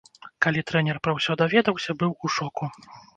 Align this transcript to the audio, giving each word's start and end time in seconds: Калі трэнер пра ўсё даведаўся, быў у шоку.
Калі 0.43 0.61
трэнер 0.69 0.97
пра 1.07 1.13
ўсё 1.17 1.35
даведаўся, 1.41 1.95
быў 1.99 2.11
у 2.29 2.33
шоку. 2.37 2.71